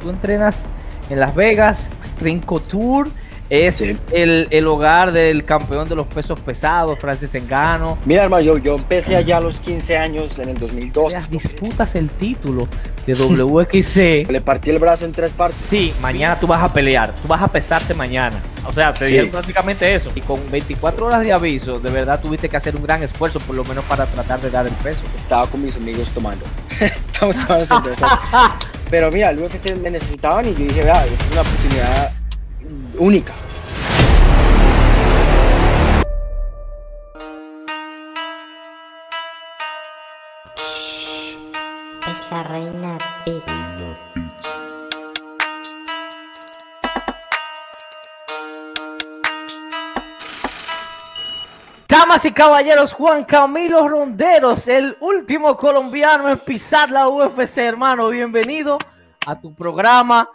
[0.00, 0.64] Tú entrenas
[1.10, 3.10] en Las Vegas, String Couture
[3.52, 7.98] es el, hogar del campeón de los pesos pesados, Francis Engano.
[8.06, 11.28] Mira, hermano, yo, yo empecé allá a los 15 años en el 2002.
[11.28, 12.66] Disputas el título
[13.06, 13.96] de WXC.
[14.30, 15.58] Le partí el brazo en tres partes.
[15.58, 18.40] Sí, mañana tú vas a pelear, tú vas a pesarte mañana.
[18.66, 19.28] O sea, te sí.
[19.28, 20.10] prácticamente eso.
[20.14, 23.54] Y con 24 horas de aviso, de verdad tuviste que hacer un gran esfuerzo, por
[23.54, 25.02] lo menos para tratar de dar el peso.
[25.14, 26.46] Estaba con mis amigos tomando.
[26.80, 28.06] Estamos tomando cerveza.
[28.92, 32.12] Pero mira, el UFC me necesitaban y yo dije, vea, es una oportunidad
[32.98, 33.32] única.
[42.06, 43.61] Es la reina Beats.
[52.12, 58.10] Y caballeros, Juan Camilo Ronderos, el último colombiano en pisar la UFC, hermano.
[58.10, 58.76] Bienvenido
[59.26, 60.28] a tu programa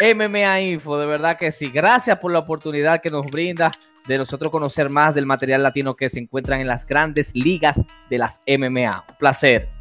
[0.00, 1.66] MMA Info, de verdad que sí.
[1.68, 3.72] Gracias por la oportunidad que nos brinda
[4.06, 8.18] de nosotros conocer más del material latino que se encuentran en las grandes ligas de
[8.18, 9.04] las MMA.
[9.08, 9.75] Un placer.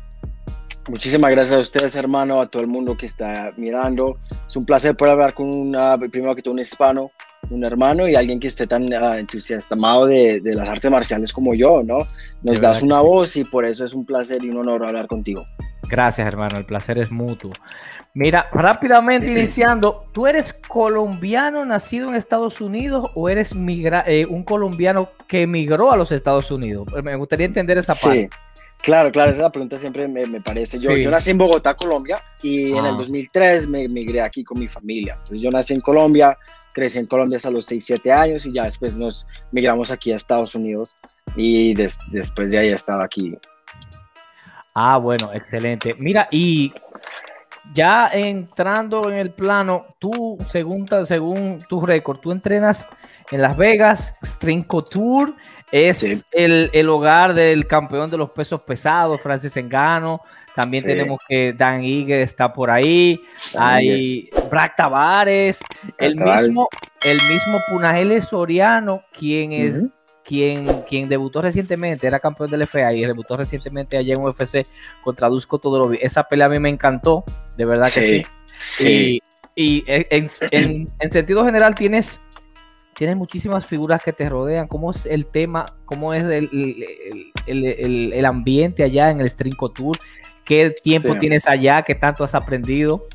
[0.88, 4.20] Muchísimas gracias a ustedes, hermano, a todo el mundo que está mirando.
[4.48, 7.12] Es un placer poder hablar con una, primero que todo un hispano,
[7.50, 11.56] un hermano y alguien que esté tan uh, entusiasmado de, de, las artes marciales como
[11.56, 12.08] yo, ¿no?
[12.44, 15.44] Nos das una voz y por eso es un placer y un honor hablar contigo.
[15.90, 16.58] Gracias, hermano.
[16.58, 17.52] El placer es mutuo.
[18.14, 25.10] Mira, rápidamente iniciando, ¿tú eres colombiano nacido en Estados Unidos o eres eh, un colombiano
[25.28, 26.88] que emigró a los Estados Unidos?
[27.04, 28.30] Me gustaría entender esa parte.
[28.32, 28.38] Sí,
[28.82, 30.80] claro, claro, esa pregunta siempre me, parece.
[30.80, 33.70] Yo, yo nací en Bogotá, Colombia, y en el 2003 ah.
[33.70, 35.14] me emigré aquí con mi familia.
[35.14, 36.38] Entonces yo nací en Colombia,
[36.74, 40.18] crecí en Colombia hasta los 6, 7 años y ya después nos migramos aquí a
[40.18, 40.96] Estados Unidos
[41.36, 43.38] y después de ahí he estado aquí
[44.78, 45.96] Ah, bueno, excelente.
[45.98, 46.74] Mira, y
[47.74, 52.88] ya entrando en el plano, tú, según, según tu récord, tú entrenas
[53.32, 55.34] en Las Vegas, String Couture,
[55.72, 60.22] es el, hogar del campeón de los pesos pesados, Francis Engano.
[60.56, 63.20] También tenemos que Dan Ige está por ahí.
[63.58, 65.60] Hay Brack Tavares,
[65.98, 66.70] el mismo,
[67.04, 69.82] el mismo Punahele Soriano, quien es
[70.26, 74.66] quien, quien debutó recientemente, era campeón del FA y debutó recientemente allá en UFC
[75.04, 76.00] contra Dusko Todorovic.
[76.02, 77.24] Esa pelea a mí me encantó,
[77.56, 79.22] de verdad que sí.
[79.58, 80.28] Y, en,
[81.10, 82.20] sentido general tienes,
[82.96, 84.68] tienes muchísimas figuras que te rodean.
[84.68, 85.66] ¿Cómo es el tema?
[85.86, 86.24] ¿Cómo es
[87.46, 89.98] el, ambiente allá en el Strinco Tour?
[90.44, 91.84] ¿Qué tiempo tienes allá?
[91.84, 93.08] ¿Qué tanto has aprendido?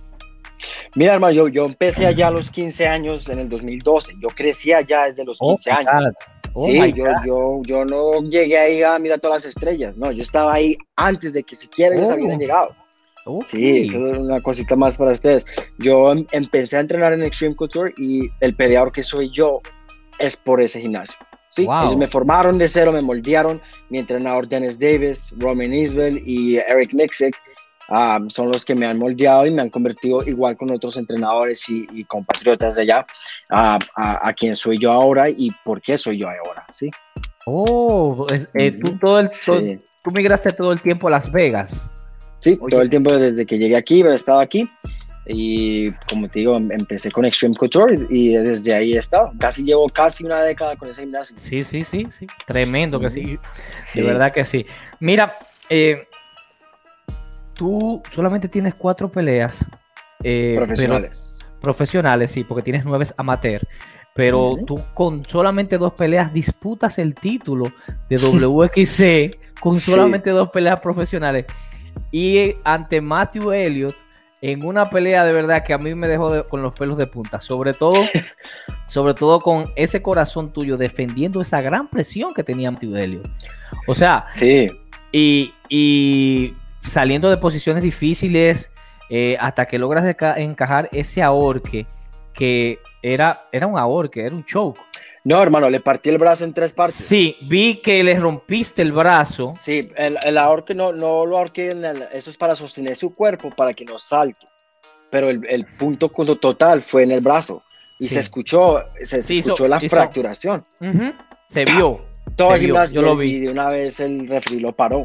[0.95, 4.15] Mira, hermano, yo, yo empecé allá a los 15 años en el 2012.
[4.21, 6.15] Yo crecí allá desde los 15 años.
[6.55, 10.23] Oh sí, yo, yo, yo no llegué ahí a mirar todas las estrellas, no, yo
[10.23, 12.39] estaba ahí antes de que siquiera ellos habían oh.
[12.39, 12.77] llegado.
[13.45, 15.45] Sí, eso es una cosita más para ustedes.
[15.79, 19.61] Yo em, empecé a entrenar en Extreme Couture y el peleador que soy yo
[20.19, 21.17] es por ese gimnasio.
[21.49, 23.61] Sí, ellos me formaron de cero, me moldearon.
[23.89, 27.37] Mi entrenador Dennis Davis, Roman Isbell y Eric Mixick
[28.29, 32.05] son los que me han moldeado y me han convertido igual con otros entrenadores y,
[32.05, 33.07] compatriotas de allá
[33.49, 36.91] a, quien soy yo ahora y por qué soy yo ahora, ¿sí?
[37.47, 39.29] Oh, eh, tú, todo el,
[40.05, 41.89] tú migraste todo el tiempo a Las Vegas.
[42.41, 44.71] Sí, todo el tiempo desde que llegué aquí, he estado aquí
[45.27, 49.33] y como te digo, em, empecé con Extreme Couture y desde ahí he estado.
[49.39, 51.37] Casi llevo casi una década con ese gimnasio.
[51.39, 52.27] Sí, sí, sí, sí.
[52.47, 53.39] Tremendo que sí.
[53.95, 54.67] De verdad que sí.
[54.99, 55.37] Mira,
[55.69, 56.09] eh,
[57.61, 59.63] tú solamente tienes cuatro peleas.
[60.23, 61.39] Eh, profesionales.
[61.61, 63.61] profesionales, sí, porque tienes nueve amateur.
[64.15, 67.71] Pero tú con solamente dos peleas disputas el título
[68.09, 71.45] de WXC con solamente dos peleas profesionales.
[72.11, 73.95] Y ante Matthew Elliott,
[74.41, 77.43] en una pelea de verdad que a mí me dejó con los pelos de punta.
[77.43, 77.93] Sobre todo,
[78.89, 83.29] sobre todo con ese corazón tuyo defendiendo esa gran presión que tenía Matthew Elliott.
[83.87, 84.67] O sea, sí.
[85.13, 88.71] Y, y saliendo de posiciones difíciles
[89.09, 90.05] eh, hasta que logras
[90.37, 91.87] encajar ese ahorque
[92.33, 94.81] que era, era un ahorque, era un choke.
[95.25, 96.97] No, hermano, le partí el brazo en tres partes.
[96.97, 99.53] Sí, vi que le rompiste el brazo.
[99.61, 101.77] Sí, el, el ahorque no, no lo ahorqué,
[102.13, 104.47] eso es para sostener su cuerpo, para que no salte.
[105.11, 107.63] Pero el, el punto total fue en el brazo.
[107.99, 110.63] Y se escuchó, se, escuchó la fracturación.
[111.49, 112.01] Se vio.
[112.35, 113.35] Todo el yo lo vi.
[113.35, 115.05] Y de una vez el refri lo paró.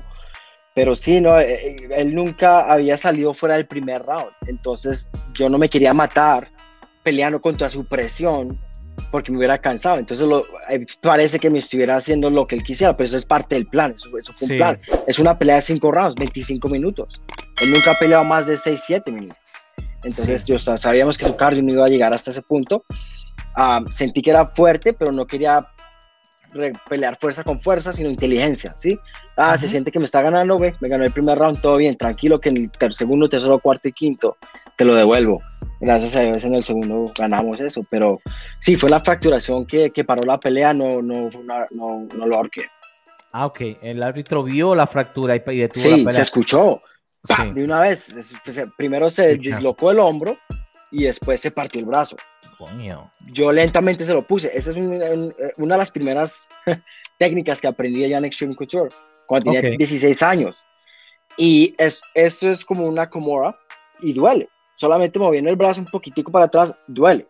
[0.75, 4.27] Pero sí, no, eh, eh, él nunca había salido fuera del primer round.
[4.45, 6.51] Entonces yo no me quería matar
[7.01, 8.59] peleando contra su presión
[9.09, 9.97] porque me hubiera cansado.
[9.97, 13.25] Entonces lo, eh, parece que me estuviera haciendo lo que él quisiera, pero eso es
[13.25, 13.93] parte del plan.
[13.93, 14.77] Eso, eso fue un plan.
[15.07, 17.21] Es una pelea de cinco rounds, 25 minutos.
[17.61, 19.37] Él nunca ha peleado más de 6, 7 minutos.
[20.03, 22.83] Entonces yo sabíamos que su cardio no iba a llegar hasta ese punto.
[23.55, 25.65] Ah, sentí que era fuerte, pero no quería
[26.89, 28.99] pelear fuerza con fuerza, sino inteligencia, ¿sí?
[29.37, 31.97] Ah, se siente que me está ganando, ve, me ganó el primer round, todo bien,
[31.97, 34.37] tranquilo, que en el ter segundo, tercero, cuarto y quinto
[34.75, 35.41] te lo devuelvo.
[35.79, 38.21] Gracias a Dios en el segundo ganamos eso, pero
[38.61, 41.29] sí, fue la fracturación que, que paró la pelea, no, no,
[41.71, 42.65] no, no, lo ahorqué.
[43.33, 46.11] Ah, ok, el árbitro vio la fractura y, detuvo sí, la pelea.
[46.11, 46.81] se escuchó.
[47.53, 48.13] De una vez,
[48.77, 50.37] primero se dislocó el hombro
[50.91, 52.15] y después se partió el brazo.
[53.31, 54.51] Yo lentamente se lo puse.
[54.55, 56.47] Esa es una de las primeras
[57.17, 58.89] técnicas que aprendí allá en Extreme Couture,
[59.25, 60.65] cuando tenía 16 años.
[61.37, 63.57] Y es, eso es como una Komora
[64.01, 64.49] y duele.
[64.75, 67.27] Solamente moviendo el brazo un poquitico para atrás, duele.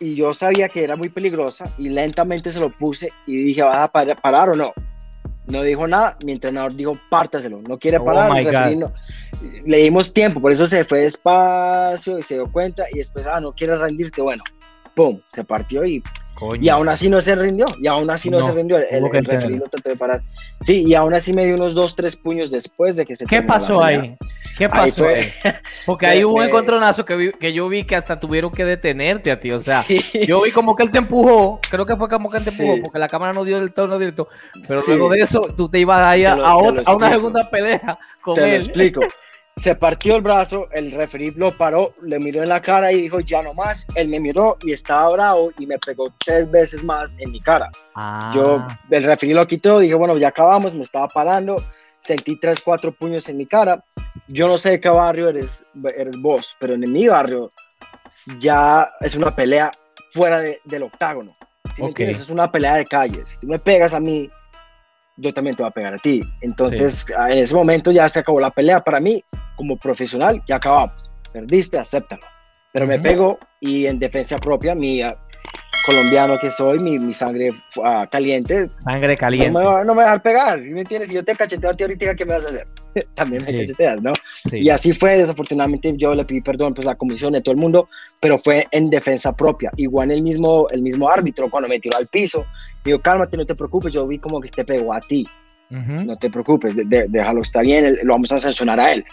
[0.00, 3.78] y yo sabía que era muy peligrosa y lentamente se lo puse y dije, ¿vas
[3.80, 4.72] a parar o no?
[5.48, 8.30] No dijo nada, mi entrenador dijo, pártaselo, no quiere oh parar,
[9.64, 13.40] le dimos tiempo, por eso se fue despacio y se dio cuenta y después, ah,
[13.40, 14.42] no quiere rendirte, bueno,
[14.94, 16.02] pum, se partió y,
[16.60, 19.88] y aún así no se rindió, y aún así no, se rindió, el, el, trató
[19.88, 20.20] de parar.
[20.60, 23.42] Sí, y aún así me dio unos dos, tres puños después de que se ¿Qué
[23.42, 24.16] pasó ahí?
[24.56, 25.30] ¿Qué pasó ahí?
[25.86, 29.40] Porque ahí hubo un encontronazo que, que yo vi que hasta tuvieron que detenerte a
[29.40, 29.84] ti, o sea,
[30.26, 32.82] yo vi como que él te empujó, creo que fue como que él te empujó,
[32.82, 34.28] porque la cámara no dio el tono directo,
[34.66, 38.34] pero luego de eso tú te ibas ahí a, a, a una segunda pelea con
[38.34, 38.50] te él.
[38.50, 39.00] Lo explico.
[39.58, 43.20] se partió el brazo, el referí lo paró, le miró en la cara y dijo
[43.20, 43.86] ya no más.
[43.94, 47.70] Él me miró y estaba bravo y me pegó tres veces más en mi cara.
[47.94, 48.32] Ah.
[48.34, 51.62] Yo, el referí lo quitó, dije bueno, ya acabamos, me estaba parando,
[52.00, 53.84] sentí tres, cuatro puños en mi cara.
[54.26, 55.64] Yo no sé de qué barrio eres,
[55.96, 57.50] eres vos, pero en mi barrio
[58.38, 59.70] ya es una pelea
[60.12, 61.32] fuera del octágono.
[61.98, 63.28] Es una pelea de calles.
[63.30, 64.28] Si tú me pegas a mí,
[65.18, 66.22] yo también te voy a pegar a ti.
[66.40, 68.80] Entonces, en ese momento ya se acabó la pelea.
[68.80, 69.22] Para mí,
[69.56, 71.10] como profesional, ya acabamos.
[71.32, 72.22] Perdiste, acéptalo.
[72.72, 75.02] Pero me pego y en defensa propia, mi
[75.88, 78.68] colombiano que soy, mi, mi sangre uh, caliente.
[78.78, 79.50] Sangre caliente.
[79.50, 81.08] No me, no me a dejar pegar, ¿sí me entiendes?
[81.08, 82.66] Si yo te cacheteo a ti ahorita, ¿qué me vas a hacer?
[83.14, 84.12] También me cacheteas, ¿no?
[84.52, 87.60] Y así fue, desafortunadamente yo le pedí perdón pues a la comisión de todo el
[87.60, 87.88] mundo,
[88.20, 89.70] pero fue en defensa propia.
[89.76, 92.44] Igual el mismo, el mismo árbitro cuando me tiró al piso,
[92.84, 95.26] digo, cálmate, no te preocupes, yo vi como que te pegó a ti.
[95.70, 99.04] No te preocupes, déjalo, está bien, lo vamos a sancionar a él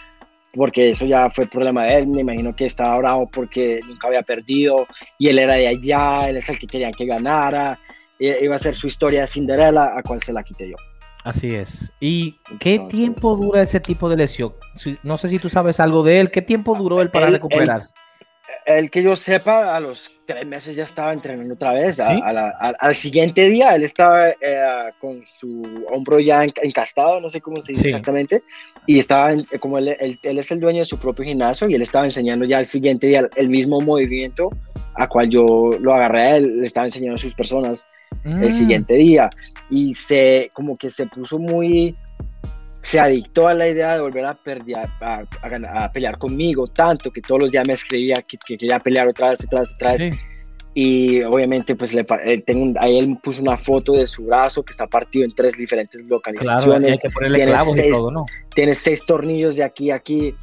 [0.56, 4.22] porque eso ya fue problema de él, me imagino que estaba bravo porque nunca había
[4.22, 4.86] perdido
[5.18, 7.78] y él era de allá, él es el que quería que ganara,
[8.18, 10.76] iba a ser su historia de Cinderella, a cual se la quité yo.
[11.24, 11.92] Así es.
[12.00, 14.54] ¿Y qué tiempo dura ese tipo de lesión?
[15.02, 17.94] No sé si tú sabes algo de él, ¿qué tiempo duró él para recuperarse?
[18.66, 22.00] El que yo sepa, a los tres meses ya estaba entrenando otra vez.
[22.00, 27.72] al siguiente día él estaba eh, con su hombro ya encastado, no sé cómo se
[27.72, 28.42] dice exactamente,
[28.86, 32.04] y estaba, como él, él, es el dueño de su propio gimnasio y él estaba
[32.04, 34.50] enseñando ya al siguiente día el mismo movimiento
[34.94, 35.46] a cual yo
[35.80, 37.86] lo agarré a él, le estaba enseñando a sus personas
[38.24, 38.50] el mm.
[38.50, 39.30] siguiente día
[39.70, 41.94] y se como que se puso muy
[42.86, 44.36] se adictó a la idea de volver a,
[45.00, 49.44] a, pelear conmigo, tanto que todos los días me escribía que, quería pelear otra vez,
[49.44, 50.14] otra vez, otra vez.
[50.72, 52.04] Y obviamente, pues le,
[52.42, 56.08] tengo ahí él puso una foto de su brazo que está partido en tres diferentes
[56.08, 57.00] localizaciones.
[57.34, 57.96] tiene, seis,
[58.54, 60.28] tiene seis tornillos de aquí a aquí.
[60.28, 60.34] Eh,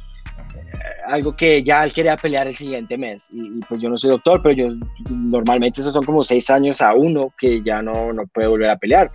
[1.06, 3.26] algo que ya él quería pelear el siguiente mes.
[3.32, 4.76] Y, pues yo no soy doctor, pero yo
[5.08, 8.76] normalmente esos son como seis años a uno que ya no, no puede volver a
[8.76, 9.10] pelear.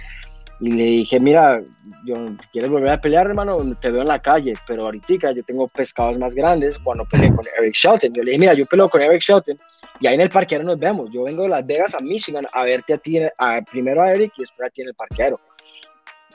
[0.62, 1.62] Y le dije, mira,
[2.04, 2.16] yo,
[2.52, 3.58] ¿quieres volver a pelear, hermano?
[3.80, 7.46] Te veo en la calle, pero ahorita yo tengo pescados más grandes cuando peleé con
[7.58, 8.14] Eric Shelton.
[8.14, 9.56] Yo le dije, mira, yo peleo con Eric Shelton
[10.02, 11.08] y ahí en el parquero nos vemos.
[11.12, 14.34] Yo vengo de Las Vegas a Michigan a verte a ti, a, primero a Eric
[14.38, 15.40] y después a ti en el parquero.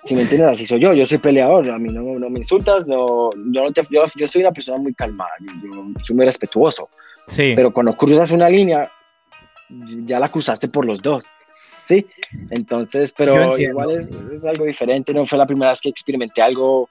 [0.05, 0.93] Si me entiendes, así soy yo.
[0.93, 1.71] Yo soy peleador.
[1.71, 2.87] A mí no, no me insultas.
[2.87, 5.31] No, yo, no te, yo, yo, soy una persona muy calmada.
[5.41, 6.91] Yo, soy muy respetuoso.
[7.27, 7.55] Sí.
[7.57, 8.91] Pero cuando cruzas una línea,
[10.05, 11.27] ya la cruzaste por los dos.
[11.85, 12.07] ¿Sí?
[12.51, 16.89] Entonces, pero igual es, es, algo diferente, no fue la primera vez que experimenté algo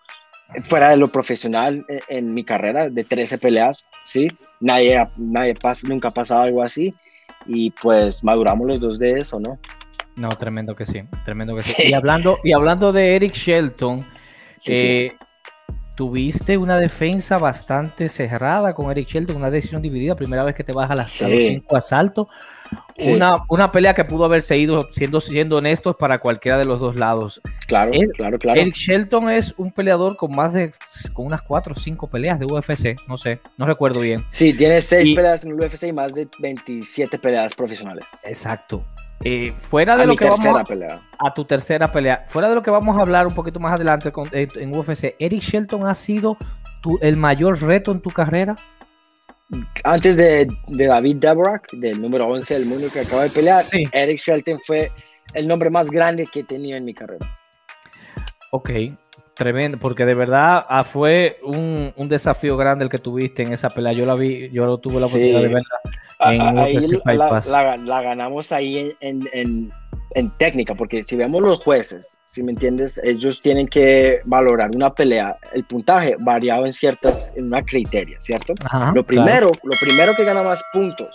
[0.65, 4.27] fuera de lo profesional en, mi carrera, de 13 peleas, ¿sí?
[4.59, 5.55] Nadie, nadie
[5.87, 6.93] nunca ha pasado algo así
[7.45, 9.59] y pues maduramos los dos de eso, ¿no?
[10.15, 11.73] No, tremendo que sí, tremendo que sí.
[11.87, 14.05] Y, hablando, y hablando de Eric Shelton,
[14.67, 15.15] eh,
[15.95, 20.71] tuviste una defensa bastante cerrada con Eric Shelton, una decisión dividida, primera vez que te
[20.71, 22.27] vas a, las, cinco asaltos.
[22.99, 26.95] Una, una, pelea que pudo haberse ido, siendo, siendo honestos, para cualquiera de los dos
[26.95, 27.41] lados.
[27.67, 28.61] Claro, claro, claro.
[28.61, 30.71] Eric Shelton es un peleador con más de,
[31.13, 34.23] con unas cuatro o cinco peleas de UFC, no sé, no recuerdo bien.
[34.29, 38.05] Sí, tiene seis peleas en el UFC y más de 27 peleas profesionales.
[38.23, 38.83] Exacto.
[39.25, 42.71] Eh, fuera de lo que vamos a, a, tu tercera pelea, fuera de lo que
[42.71, 46.35] vamos a hablar un poquito más adelante con, eh, en UFC, Eric Shelton ha sido
[46.81, 48.55] tu, el mayor reto en tu carrera.
[49.83, 54.59] Antes de, David Debrak, del número 11 del mundo que acaba de pelear, Eric Shelton
[54.65, 54.91] fue
[55.33, 57.25] el nombre más grande que he tenido en mi carrera.
[58.51, 58.69] Ok,
[59.33, 63.93] tremendo, porque de verdad ah, fue un, desafío grande el que tuviste en esa pelea.
[63.93, 65.79] Yo la vi, yo tuve la oportunidad de verla
[66.31, 66.77] en ahí
[67.17, 69.71] la, la, ganamos ahí en, en,
[70.37, 75.37] técnica, porque si vemos los jueces, si me entiendes, ellos tienen que valorar una pelea,
[75.53, 78.53] el puntaje variado en ciertas, en una criteria, ¿cierto?
[78.93, 81.09] lo primero, lo primero que gana más puntos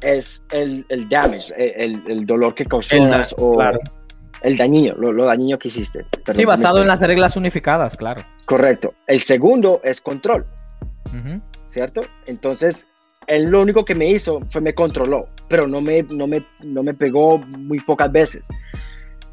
[0.00, 3.58] es el, el damage, el, el, dolor que causaste o
[4.42, 6.04] el daño, lo, lo dañino que hiciste.
[6.32, 8.22] sí, basado en las reglas unificadas, claro.
[8.44, 8.94] Correcto.
[9.06, 10.46] El segundo es control,
[11.64, 12.02] ¿cierto?
[12.26, 12.86] Entonces,
[13.28, 16.82] él lo único que me hizo fue me controló, pero no me, no me, no
[16.82, 18.48] me pegó muy pocas veces,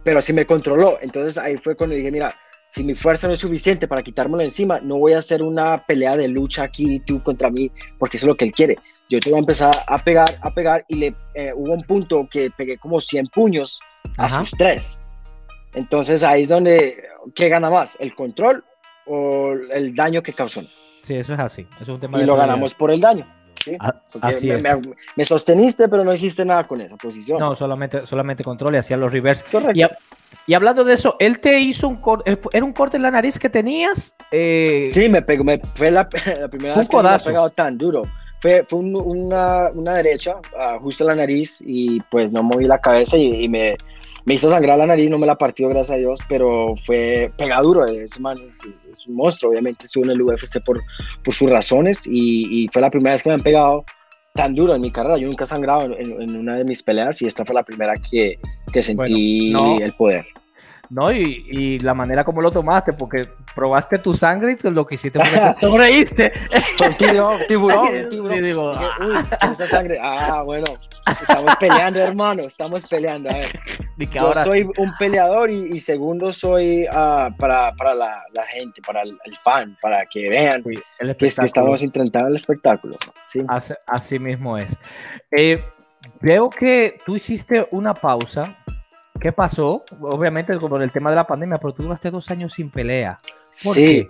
[0.03, 0.99] pero sí me controló.
[1.01, 2.33] Entonces ahí fue cuando dije, mira,
[2.67, 6.15] si mi fuerza no es suficiente para quitármelo encima, no voy a hacer una pelea
[6.17, 8.75] de lucha aquí tú contra mí, porque eso es lo que él quiere
[9.09, 12.27] yo te voy a empezar a pegar, a pegar y le eh, hubo un punto
[12.29, 13.79] que pegué como 100 puños
[14.17, 14.99] a sus tres.
[15.73, 17.03] Entonces ahí es donde,
[17.35, 17.97] ¿qué gana más?
[17.99, 18.63] ¿El control
[19.05, 20.63] o el daño que causó?
[21.01, 21.67] Sí, eso es así.
[21.79, 23.25] es un tema y lo ganamos por el daño.
[23.79, 24.63] Ah, así me, es.
[25.15, 27.39] Me, sosteniste, pero no hiciste nada con esa posición.
[27.39, 29.45] No, solamente, solamente control y hacía los reverse.
[29.51, 29.95] Correcto.
[30.47, 33.39] Y, hablando de eso, él te hizo un corte, ¿era un corte en la nariz
[33.39, 34.13] que tenías?
[34.31, 36.07] Eh, sí, me pegó, me, fue la,
[36.49, 38.03] primera vez que me ha pegado tan duro.
[38.41, 42.79] Fue, fue una, una, derecha, uh, justo en la nariz, y pues no moví la
[42.79, 43.75] cabeza y, me,
[44.25, 47.85] me, hizo sangrar la nariz, no me la partió, gracias a Dios, pero fue pegaduro.
[47.85, 48.59] Ese man es,
[49.07, 50.81] un monstruo, obviamente estuvo en el UFC por,
[51.23, 53.85] por sus razones y, y, fue la primera vez que me han pegado
[54.33, 55.17] tan duro en mi carrera.
[55.17, 58.39] Yo nunca he sangrado en, una de mis peleas y esta fue la primera que,
[58.71, 60.25] que sentí el poder.
[60.89, 61.11] ¿No?
[61.11, 63.21] Y, la manera como lo tomaste, porque
[63.53, 66.31] probaste tu sangre y lo que hiciste fue que sonreíste.
[66.97, 68.77] tiburón, tiburón, tiburón.
[68.79, 69.53] Ah.
[69.69, 69.99] sangre.
[70.01, 70.65] Ah, bueno,
[71.21, 73.29] estamos peleando, hermano, estamos peleando.
[73.29, 73.59] A ver.
[73.97, 79.17] Yo soy un peleador y, segundo soy uh, para, para la, la, gente, para el,
[79.41, 82.97] fan, para que vean que, estamos intentando el espectáculo.
[83.25, 83.39] ¿sí?
[83.87, 84.77] Así, mismo es.
[85.31, 85.63] Eh,
[86.19, 88.57] veo que tú hiciste una pausa
[89.19, 89.83] ¿Qué pasó?
[90.01, 93.19] Obviamente por el tema de la pandemia, pero tú duraste dos años sin pelea.
[93.51, 94.07] sí.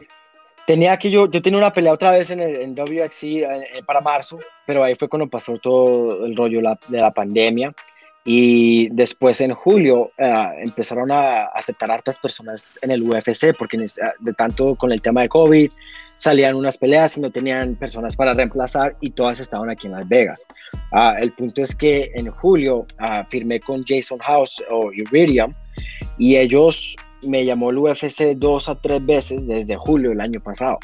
[0.65, 4.01] Tenía que yo, yo tenía una pelea otra vez en, el, en WXC eh, para
[4.01, 7.71] marzo, pero ahí fue cuando pasó todo el rollo de la pandemia.
[8.27, 14.33] Y después en julio eh, empezaron a aceptar hartas personas en el UFC, porque de
[14.33, 15.71] tanto con el tema de COVID
[16.17, 20.07] salían unas peleas y no tenían personas para reemplazar y todas estaban aquí en Las
[20.07, 20.47] Vegas.
[20.91, 25.51] Ah, el punto es que en julio ah, firmé con Jason House o Iridium
[26.17, 26.95] y ellos
[27.27, 30.79] me llamó el UFC dos a tres veces desde julio del año pasado.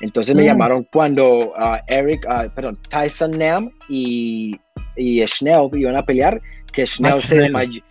[0.00, 0.46] Entonces me mm.
[0.46, 4.58] llamaron cuando uh, Eric, perdón, Tyson Nam y,
[4.96, 6.40] y Schnell iban a pelear
[6.72, 7.82] que Schnell se, desmayó,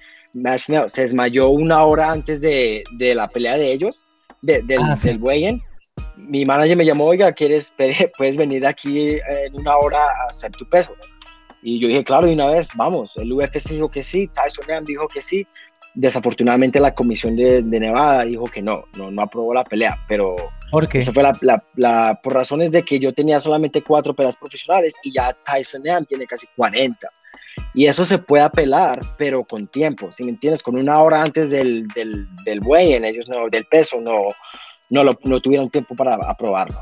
[0.87, 4.05] se desmayó una hora antes de, de la pelea de ellos,
[4.41, 5.61] de, del, ah, del weigh
[6.17, 7.71] Mi manager me llamó, oiga, ¿quieres,
[8.17, 10.93] puedes venir aquí en una hora a hacer tu peso?
[11.63, 13.13] Y yo dije, claro, de una vez, vamos.
[13.17, 15.45] El UFC dijo que sí, Tyson dijo que sí.
[15.93, 20.35] Desafortunadamente la comisión de, de, Nevada dijo que no, no, no aprobó la pelea, pero
[20.71, 20.99] ¿Por qué?
[20.99, 24.95] Eso fue la, la, la, por razones de que yo tenía solamente cuatro peleas profesionales
[25.03, 27.07] y ya Tyson tiene casi 40.
[27.73, 31.49] Y eso se puede apelar, pero con tiempo, si me entiendes, con una hora antes
[31.49, 34.27] del, del, del buey en ellos no, del peso, no,
[34.89, 36.79] no, lo, no tuvieron tiempo para aprobarlo.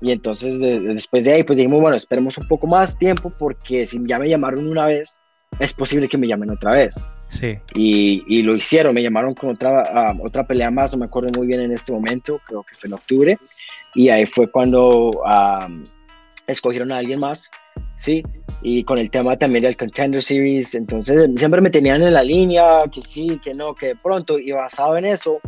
[0.00, 4.00] Y entonces después de ahí, pues dijimos, bueno, esperemos un poco más tiempo porque si
[4.06, 5.20] ya me llamaron una vez,
[5.58, 7.06] es posible que me llamen otra vez.
[7.26, 7.58] Sí.
[7.74, 11.46] Y, y lo hicieron, me llamaron con otra, otra pelea más, no me acuerdo muy
[11.46, 13.38] bien en este momento, creo que fue en octubre.
[13.94, 15.10] Y ahí fue cuando
[16.46, 17.50] escogieron a alguien más,
[17.96, 18.22] ¿sí?
[18.62, 22.80] y con el tema también del Contender Series, entonces siempre me tenían en la línea,
[22.92, 25.40] que sí, que no, que de pronto, y basado en eso,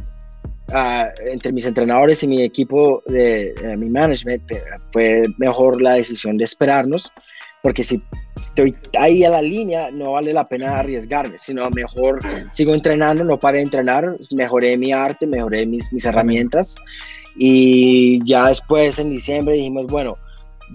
[0.68, 4.62] uh, entre mis entrenadores y mi equipo de mi management, eh,
[4.92, 7.12] fue mejor la decisión de esperarnos,
[7.62, 8.02] porque si
[8.42, 13.38] estoy ahí a la línea, no vale la pena arriesgarme, sino mejor sigo entrenando, no
[13.38, 16.76] paré de entrenar, mejoré mi arte, mejoré mis, mis herramientas,
[17.36, 20.16] y ya después en diciembre dijimos, bueno,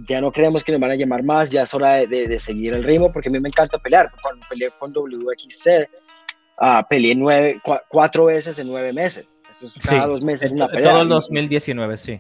[0.08, 2.84] ya no creemos que nos van a llamar más, ya es hora de, seguir el
[2.84, 4.12] ritmo, porque a mí me encanta pelear.
[4.22, 5.90] Cuando peleé con WXC,
[6.60, 9.42] uh, peleé nueve, cuatro veces en nueve meses.
[9.50, 10.92] Eso es cada dos meses una pelea.
[10.92, 12.20] Todo el 2019, sí.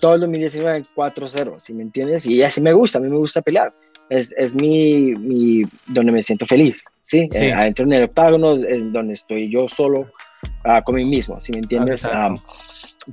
[0.00, 2.24] Todo el 2019 4-0, si me entiendes?
[2.26, 3.72] Y así me gusta, a mí me gusta pelear.
[4.08, 7.28] Es, es mi, mi, donde me siento feliz, ¿sí?
[7.34, 10.06] Eh, adentro en el octágono es donde estoy yo solo
[10.64, 12.06] uh, con mí mismo, si me entiendes?
[12.06, 12.38] Um,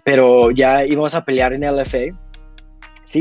[0.04, 2.16] pero ya íbamos a pelear en LFA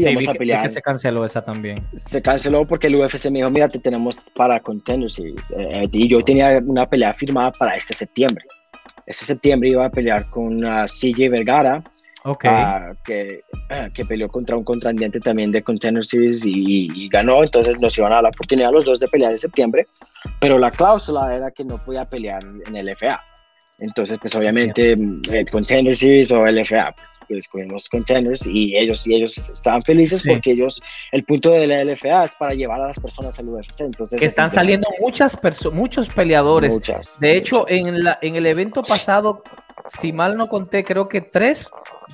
[0.00, 0.68] Sí, vamos a pelear.
[0.68, 1.86] se canceló esa también.
[1.94, 5.52] Se canceló porque el UFC me dijo, mira, te tenemos para Contender Series.
[5.56, 8.44] Eh, y yo tenía una pelea firmada para este septiembre.
[9.06, 11.82] Este septiembre iba a pelear con CJ Vergara,
[12.24, 12.50] okay.
[13.04, 13.40] que,
[13.92, 17.44] que, peleó contra un contradiente también de Contender Series y, ganó.
[17.44, 19.86] Entonces nos iban a dar la oportunidad los dos de pelear en septiembre.
[20.40, 23.22] Pero la cláusula era que no podía pelear en el FA.
[23.78, 29.14] Entonces, pues obviamente el Contender Series o LFA, pues, pues escogimos Contenders y ellos, y
[29.14, 33.00] ellos estaban felices porque ellos, el punto de la LFA es para llevar a las
[33.00, 33.80] personas al UFC.
[33.80, 35.36] Entonces, que están saliendo muchas
[35.72, 36.72] muchos peleadores.
[36.72, 39.42] Muchas, de hecho, En, la, en el evento pasado,
[39.86, 41.68] si mal no conté, creo que tres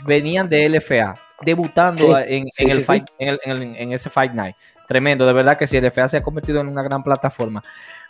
[0.04, 4.56] venían de LFA, debutando en, en, el fight, en, ese Fight Night.
[4.88, 7.62] Tremendo, de verdad que sí, LFA se ha convertido en una gran plataforma.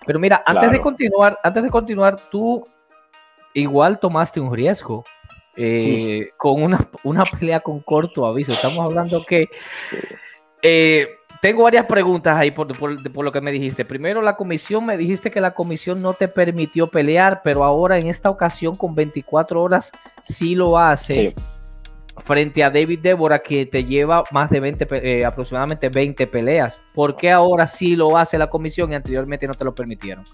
[0.06, 2.66] Pero mira, antes de continuar, antes de continuar, tú
[3.54, 5.04] igual tomaste un riesgo
[5.56, 8.52] eh, con una, una, pelea con corto aviso.
[8.52, 9.48] Estamos hablando que...
[10.62, 11.08] Eh,
[11.40, 13.86] tengo varias preguntas ahí por, por, lo que me dijiste.
[13.86, 18.08] Primero, la comisión, me dijiste que la comisión no te permitió pelear, pero ahora en
[18.08, 19.90] esta ocasión con 24 horas
[20.20, 21.34] sí lo hace
[22.24, 26.80] frente a David Débora, que te lleva más de 20, eh, aproximadamente 20 peleas.
[26.94, 30.24] ¿Por qué ahora sí lo hace la comisión y anteriormente no te lo permitieron?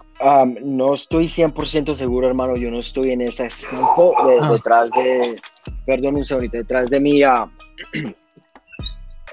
[0.63, 2.57] no estoy 100% seguro, hermano.
[2.57, 4.51] Yo no estoy en ese equipo ah.
[4.53, 5.41] detrás de,
[5.85, 7.23] perdón un segundito, detrás de mí.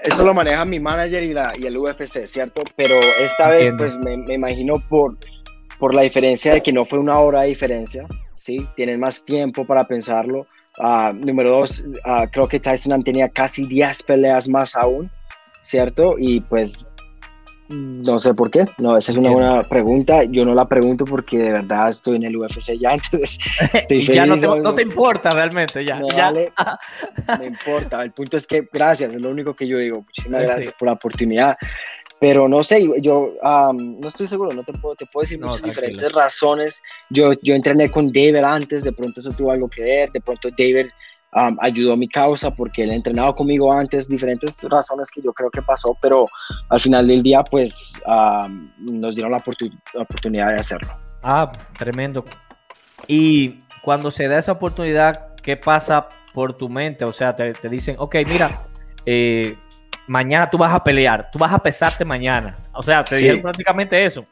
[0.03, 2.62] esto lo maneja mi manager y, la, y el UFC, ¿cierto?
[2.75, 5.17] Pero esta vez, pues me, me, imagino por,
[5.79, 8.67] por la diferencia de que no fue una hora de diferencia, ¿sí?
[8.75, 10.45] Tienen más tiempo para pensarlo
[10.79, 15.09] Ah, número dos, ah, creo que Tyson tenía casi 10 peleas más aún,
[15.61, 16.15] ¿cierto?
[16.17, 16.85] Y pues
[17.69, 20.23] no sé por qué, no, esa es una buena pregunta.
[20.23, 23.37] Yo no la pregunto porque de verdad estoy en el UFC ya, entonces
[23.73, 24.15] estoy feliz.
[24.15, 25.99] ya no te, importa realmente, ya.
[27.39, 28.03] Me, importa.
[28.03, 30.01] El punto es que gracias, es lo único que yo digo.
[30.01, 31.57] Muchísimas gracias por la oportunidad.
[32.23, 36.09] Pero no sé, yo no estoy seguro, no te puedo, te puedo decir muchas diferentes
[36.13, 36.81] razones.
[37.09, 40.47] Yo, yo entrené con David antes, de pronto eso tuvo algo que ver, de pronto
[40.57, 40.86] David
[41.59, 45.62] ayudó a mi causa porque él entrenado conmigo antes, diferentes razones que yo creo que
[45.63, 46.29] pasó, pero
[46.69, 47.91] al final del día pues
[48.77, 49.43] nos dieron la,
[49.95, 50.93] oportunidad de hacerlo.
[51.21, 52.23] Ah, tremendo.
[53.05, 57.03] Y cuando se da esa oportunidad, ¿qué pasa por tu mente?
[57.03, 58.65] O sea, te, te dicen, ok, mira,
[59.05, 59.57] eh,
[60.07, 62.57] mañana tú vas a pelear, tú vas a pesarte mañana.
[62.73, 64.23] O sea, te dijeron prácticamente eso.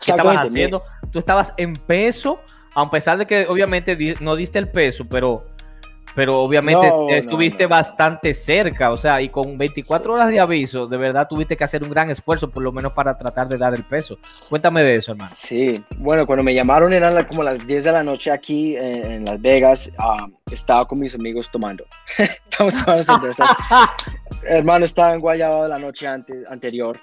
[0.00, 0.82] ¿Qué estabas haciendo?
[1.10, 2.40] Tú estabas en peso,
[2.74, 5.44] a pesar de que obviamente no diste el peso, pero
[6.14, 11.26] pero obviamente estuviste bastante cerca, o sea, y con 24 horas de aviso, de verdad
[11.28, 14.18] tuviste que hacer un gran esfuerzo, por lo menos para tratar de dar el peso.
[14.48, 15.32] Cuéntame de eso, hermano.
[15.34, 19.40] Sí, bueno, cuando me llamaron eran como las 10 de la noche aquí en, Las
[19.40, 21.84] Vegas, ah, estaba con mis amigos tomando.
[22.18, 23.44] Estamos tomando cerveza.
[24.44, 26.98] hermano, estaba en Guayaba la noche anterior.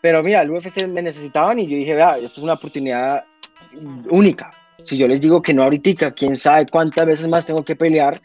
[0.00, 3.24] Pero mira, el UFC me necesitaban y yo dije, vea, esta es una oportunidad
[4.10, 4.50] única
[4.84, 8.20] si yo les digo que no ahorita, quién sabe cuántas veces más tengo que pelear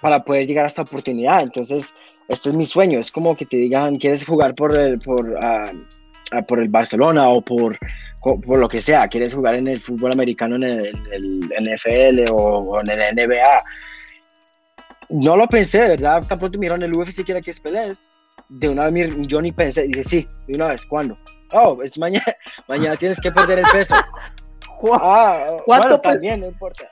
[0.00, 1.42] para poder llegar a esta oportunidad.
[1.42, 1.94] Entonces,
[2.28, 2.98] este es mi sueño.
[2.98, 5.36] Es como que te digan, ¿quieres jugar por el, por,
[6.46, 7.78] por el Barcelona o por,
[8.22, 9.08] por lo que sea?
[9.08, 10.92] ¿Quieres jugar en el fútbol americano, en el,
[11.60, 13.64] NFL o, en el NBA?
[15.10, 16.26] No lo pensé, de verdad.
[16.26, 18.14] Tan pronto me el UFC quiere que pelees.
[18.48, 21.18] De una vez yo ni pensé, dije, sí, de una vez, ¿cuándo?
[21.52, 22.24] Oh, es mañana,
[22.68, 23.94] mañana tienes que perder el peso.
[24.92, 26.84] Ah, ¿Cuánto no importa.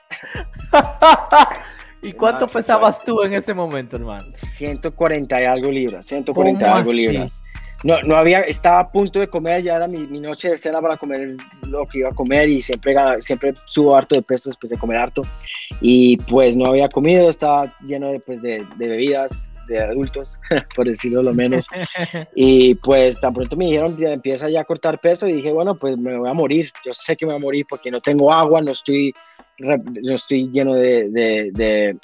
[2.01, 4.27] ¿Y cuánto pesabas tú en ese momento, hermano?
[4.35, 7.43] 140 y algo libras, 140 y algo libras.
[7.83, 10.97] No, no había, estaba a punto de comer, ya era mi, noche de cena para
[10.97, 14.77] comer lo que iba a comer y siempre, siempre subo harto de peso después de
[14.77, 15.21] comer harto.
[15.79, 20.39] Y pues no había comido, estaba lleno de, pues, de, de bebidas, de adultos,
[20.75, 21.67] por decirlo lo menos.
[22.35, 25.97] y pues tan pronto me dijeron, empieza ya a cortar peso y dije, bueno, pues
[25.97, 26.71] me voy a morir.
[26.83, 29.13] Yo sé que me voy a morir porque no tengo agua, no estoy,
[29.59, 31.09] no estoy lleno de,
[31.53, 31.97] de,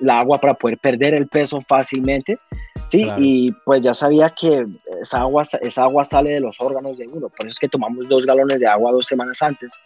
[0.00, 2.36] la agua para poder perder el peso fácilmente.
[2.86, 4.64] Sí, y pues ya sabía que
[5.00, 8.08] esa agua, esa agua sale de los órganos de uno, por eso es que tomamos
[8.08, 9.80] dos galones de agua dos semanas antes,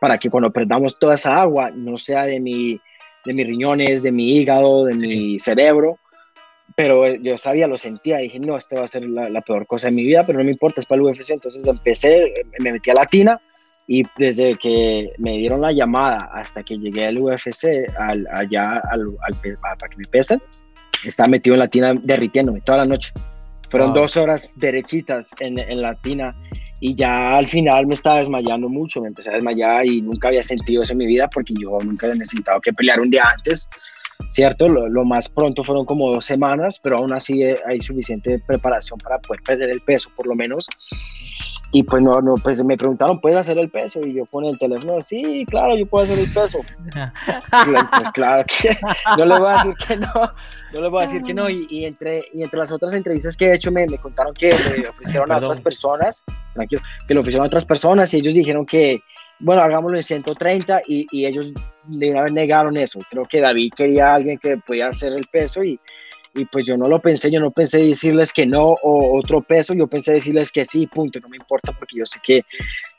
[0.00, 2.80] para que cuando perdamos toda esa agua no sea de mi,
[3.24, 5.98] de mis riñones, de mi hígado, de mi cerebro,
[6.76, 9.88] pero eh, yo sabía, lo sentía, dije, no, esta va a ser la, peor cosa
[9.88, 12.90] de mi vida, pero no me importa, es para el UFC, entonces empecé, me metí
[12.90, 13.40] a Latina
[13.86, 19.06] y desde que me dieron la llamada hasta que llegué al UFC, al, allá al,
[19.60, 20.40] para que me pesen,
[21.08, 23.12] estaba metido en Latina derritiéndome toda la noche.
[23.70, 26.36] Fueron dos horas derechitas en, en Latina
[26.80, 30.42] y ya al final me estaba desmayando mucho, me empecé a desmayar y nunca había
[30.42, 33.68] sentido eso en mi vida porque yo nunca había necesitado que pelear un día antes
[34.30, 34.68] ¿cierto?
[34.68, 39.18] Lo, más pronto fueron como dos semanas, pero aún así eh, hay suficiente preparación para
[39.18, 40.68] poder perder el peso, por lo menos.
[41.74, 44.00] Y pues no, no, pues me preguntaron, ¿puedes hacer el peso?
[44.04, 46.58] Y yo con el teléfono, sí, claro, yo puedo hacer el peso.
[46.84, 48.76] pues claro que
[49.16, 50.12] no le voy a decir que no,
[50.74, 51.48] no le voy a decir que no.
[51.48, 54.86] Y, entre, y entre las otras entrevistas que he hecho me, me contaron que le
[54.90, 56.24] ofrecieron a otras personas,
[56.68, 59.00] que le ofrecieron a otras personas y ellos dijeron que,
[59.40, 61.54] bueno, hagámoslo en 130 y, y ellos
[61.84, 62.98] de una vez negaron eso.
[63.08, 65.80] Creo que David quería a alguien que podía hacer el peso y,
[66.34, 69.74] y pues yo no lo pensé, yo no pensé decirles que no o otro peso,
[69.74, 72.44] yo pensé decirles que sí, punto, no me importa porque yo sé que,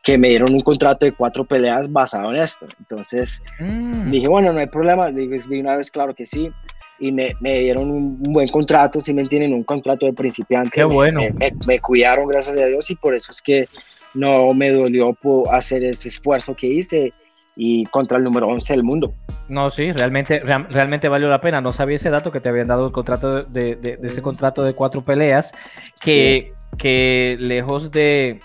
[0.03, 2.67] que me dieron un contrato de cuatro peleas basado en esto.
[2.79, 4.11] Entonces mm.
[4.11, 6.51] dije, bueno, no hay problema, de una vez, claro que sí.
[6.99, 10.69] Y me, me dieron un, buen contrato, si me entienden, un contrato de principiante.
[10.71, 11.21] Qué bueno.
[11.39, 13.67] Me, me, cuidaron, gracias a Dios, y por eso es que
[14.13, 15.17] no me dolió
[15.51, 17.11] hacer ese esfuerzo que hice
[17.55, 19.13] y contra el número 11 del mundo.
[19.49, 21.61] No, sí, realmente, realmente valió la pena.
[21.61, 24.73] No sabía ese dato que te habían dado el contrato de, de, ese contrato de
[24.73, 25.53] cuatro peleas,
[25.99, 28.39] que, que lejos de,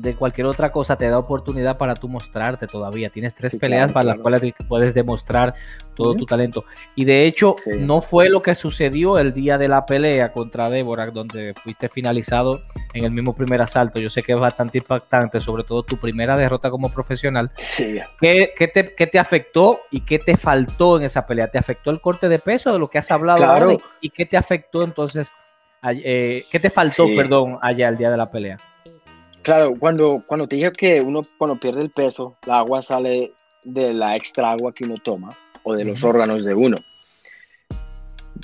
[0.00, 3.10] de cualquier otra cosa te da oportunidad para tú mostrarte todavía.
[3.10, 5.54] Tienes tres peleas para las cuales puedes demostrar
[5.94, 6.64] todo tu talento.
[6.94, 11.06] Y de hecho, no fue lo que sucedió el día de la pelea contra Débora,
[11.10, 12.60] donde fuiste finalizado
[12.94, 14.00] en el mismo primer asalto.
[14.00, 17.50] Yo sé que es bastante impactante, sobre todo tu primera derrota como profesional.
[17.76, 21.48] ¿Qué, te, ¿Qué, te, afectó y qué te faltó en esa pelea?
[21.48, 23.76] ¿Te afectó el corte de peso de lo que has hablado ahora?
[24.00, 25.30] ¿Y qué te afectó entonces?
[25.82, 28.56] Eh, ¿Qué te faltó, perdón, allá el día de la pelea?
[29.42, 33.32] Claro, cuando, cuando te dije que uno cuando pierde el peso, la agua sale
[33.64, 35.30] de la extra agua que uno toma
[35.62, 36.76] o de los órganos de uno.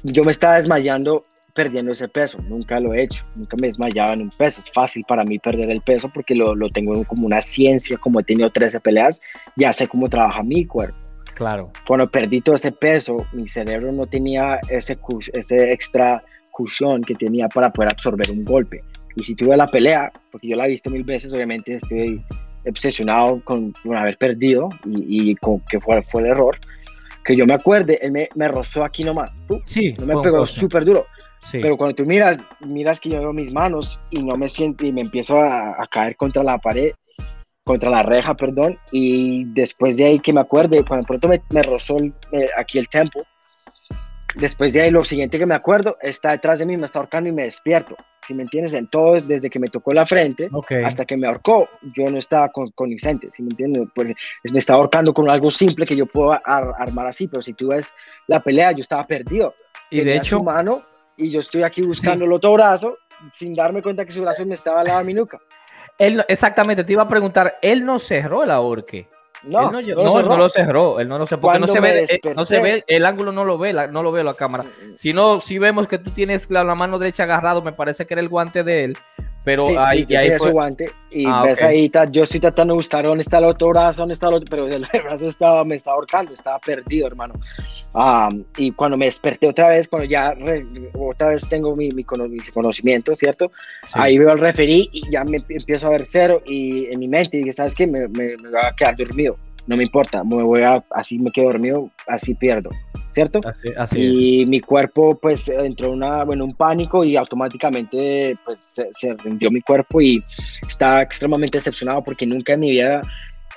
[0.02, 1.22] Yo me estaba desmayando
[1.54, 5.02] perdiendo ese peso, nunca lo he hecho, nunca me desmayaba en un peso, es fácil
[5.08, 8.50] para mí perder el peso porque lo, lo tengo como una ciencia, como he tenido
[8.50, 9.20] 13 peleas,
[9.56, 10.98] ya sé cómo trabaja mi cuerpo.
[11.34, 11.70] Claro.
[11.86, 14.98] Cuando perdí todo ese peso, mi cerebro no tenía ese,
[15.32, 18.82] ese extra cushion que tenía para poder absorber un golpe.
[19.16, 22.22] Y si tuve la pelea, porque yo la he visto mil veces, obviamente estoy
[22.68, 26.58] obsesionado con, haber perdido y, con que fue, fue el error.
[27.24, 29.40] Que yo me acuerde, él me, me rozó aquí nomás.
[29.64, 29.94] Sí.
[29.94, 31.06] No me pegó súper duro.
[31.40, 31.58] Sí.
[31.60, 34.92] Pero cuando tú miras, miras que yo veo mis manos y no me siento y
[34.92, 36.92] me empiezo a, caer contra la pared,
[37.64, 38.78] contra la reja, perdón.
[38.92, 41.96] Y después de ahí que me acuerde, cuando pronto me, me rozó
[42.32, 43.22] eh, aquí el tempo,
[44.36, 47.28] después de ahí lo siguiente que me acuerdo está detrás de mí, me está ahorcando
[47.30, 47.96] y me despierto
[48.26, 50.50] si me entiendes, en todo, desde que me tocó la frente
[50.84, 54.08] hasta que me ahorcó, yo no estaba con, con si me entiendes, pues
[54.52, 57.94] me estaba ahorcando con algo simple que yo puedo armar así, pero si tú ves
[58.26, 59.54] la pelea, yo estaba perdido.
[59.90, 60.82] Y de hecho, mano
[61.16, 62.98] y yo estoy aquí buscando el otro brazo
[63.32, 65.40] sin darme cuenta que su brazo me estaba al lado de mi nuca.
[65.96, 69.08] Él, exactamente, te iba a preguntar, él no cerró el ahorque.
[69.42, 72.20] No, no, él no lo cerró, él no lo cerró, porque no se, ve, eh,
[72.34, 74.64] no se ve, el ángulo no lo ve, no lo veo la cámara.
[74.64, 74.96] Mm, mm.
[74.96, 78.20] Si no, si vemos que tú tienes la, mano derecha agarrado, me parece que era
[78.20, 78.98] el guante de él,
[79.46, 80.50] pero ahí, sí, ahí fue...
[80.50, 84.02] guante y ah, ves ahí, yo estoy tratando de buscar dónde está el otro brazo,
[84.02, 87.34] dónde está el otro, pero el brazo estaba, me estaba ahorcando, estaba perdido, hermano.
[88.56, 90.34] y cuando me desperté otra vez, cuando ya
[90.98, 93.46] otra vez tengo mi, mi, conocimiento, ¿cierto?
[93.92, 97.36] Ahí veo al referí y ya me empiezo a ver cero y en mi mente
[97.36, 97.86] dije, ¿sabes qué?
[97.86, 99.36] Me, me, me voy a quedar dormido,
[99.68, 102.70] no me importa, me voy a, así me quedo dormido, así pierdo.
[103.16, 103.40] ¿Cierto?
[103.78, 109.50] Así, y mi cuerpo pues entró una, bueno, un pánico y automáticamente pues se, rindió
[109.50, 110.22] mi cuerpo y
[110.68, 113.00] estaba extremadamente decepcionado porque nunca en mi vida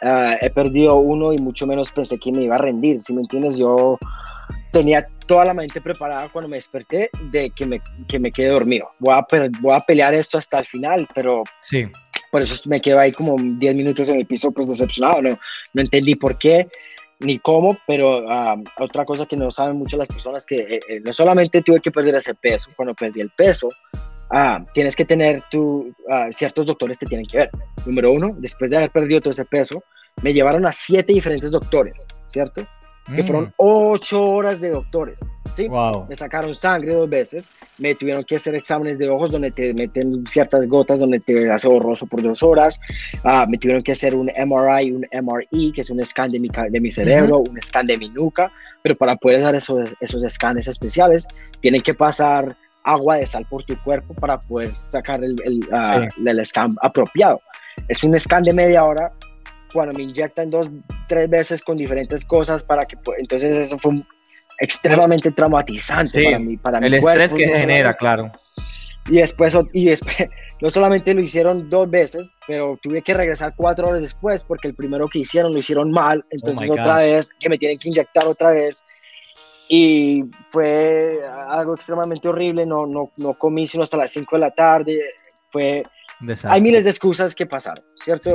[0.01, 3.19] ah, he perdido uno y mucho menos pensé que me iba a rendir, si me
[3.19, 3.57] entiendes?
[3.57, 3.99] Yo
[4.71, 8.91] tenía toda la mente preparada cuando me desperté de que me, que me quedé dormido.
[8.97, 9.27] Voy a,
[9.59, 11.85] voy a pelear esto hasta el final, pero sí.
[12.31, 15.37] por eso me quedo ahí como 10 minutos en el piso pues decepcionado, no,
[15.73, 16.65] no entendí por qué
[17.19, 18.21] ni cómo, pero
[18.79, 21.91] otra cosa que no saben mucho las personas que eh, eh, no solamente tuve que
[21.91, 23.69] perder ese peso, cuando perdí el peso,
[24.73, 25.93] tienes que tener tu,
[26.31, 27.49] ciertos doctores te tienen que ver.
[27.85, 29.83] Número uno, después de haber perdido todo ese peso,
[30.21, 31.95] me llevaron a siete diferentes doctores,
[32.27, 32.65] ¿cierto?
[33.07, 33.53] Que fueron mm.
[33.57, 35.19] ocho horas de doctores.
[35.53, 35.67] ¿Sí?
[36.07, 40.25] Me sacaron sangre dos veces, me tuvieron que hacer exámenes de ojos donde te meten
[40.27, 42.79] ciertas gotas donde te hace borroso por dos horas,
[43.23, 46.49] ah, me tuvieron que hacer un MRI, un MRE, que es un scan de mi,
[46.69, 50.67] de mi cerebro, un scan de mi nuca, pero para poder hacer esos, esos escanes
[50.67, 51.27] especiales,
[51.61, 56.07] tienen que pasar agua de sal por tu cuerpo para poder sacar el, el, ah,
[56.25, 57.41] el scan apropiado.
[57.87, 59.11] Es un scan de media hora.
[59.71, 60.67] Cuando me inyectan dos,
[61.07, 64.05] tres veces con diferentes cosas para que, entonces eso fue un,
[64.59, 66.57] extremadamente traumatizante para mí.
[66.57, 68.25] Para el estrés que genera, claro.
[69.09, 70.15] Y después, y después,
[70.61, 74.75] no solamente lo hicieron dos veces, pero tuve que regresar cuatro horas después porque el
[74.75, 78.25] primero que hicieron lo hicieron mal, oh entonces otra vez, que me tienen que inyectar
[78.25, 78.85] otra vez.
[79.67, 84.51] y fue algo extremadamente horrible, no, no, no comí sino hasta las 5 de la
[84.51, 85.01] tarde,
[85.51, 85.83] fue...
[86.43, 88.33] Hay miles de excusas que pasaron, ¿cierto?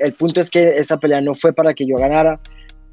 [0.00, 2.40] El punto es que esa pelea no fue para que yo ganara,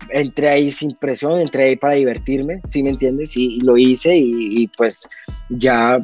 [0.09, 3.35] entré ahí sin presión, entré ahí para divertirme, ¿sí me entiendes?
[3.35, 5.07] Y, lo hice y, pues
[5.49, 5.99] ya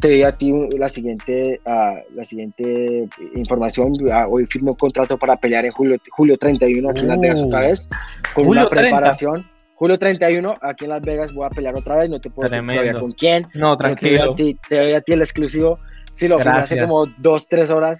[0.00, 3.92] te doy a ti la siguiente, uh, la siguiente información.
[3.92, 7.40] Uh, hoy firmé un contrato para pelear en julio, julio 31 aquí en Las Vegas
[7.40, 7.62] otra uh.
[7.62, 7.88] vez,
[8.34, 9.46] con una preparación.
[9.74, 12.66] Julio 31, aquí en Las Vegas voy a pelear otra vez, no te puedo decir
[12.66, 13.46] todavía con quién.
[13.52, 14.34] No, tranquilo.
[14.34, 15.78] Te doy a ti, el exclusivo.
[16.14, 17.98] Sí, lo firmé hace como dos, tres horas.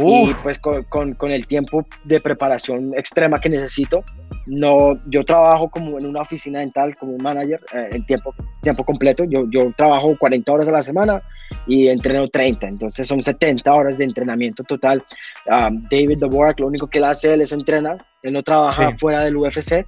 [0.00, 4.04] Y pues con, con, con, el tiempo de preparación extrema que necesito,
[4.46, 8.32] no, yo trabajo como en una oficina dental, como un manager eh, en tiempo,
[8.62, 9.24] tiempo completo.
[9.24, 11.18] Yo, yo trabajo 40 horas a la semana
[11.66, 15.04] y entreno 30, entonces son 70 horas de entrenamiento total.
[15.46, 19.24] Um, David Dvorak, lo único que él hace él es entrenar, él no trabaja fuera
[19.24, 19.84] del UFC.